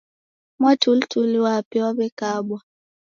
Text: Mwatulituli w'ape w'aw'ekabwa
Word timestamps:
Mwatulituli 0.59 1.37
w'ape 1.45 1.77
w'aw'ekabwa 1.83 2.57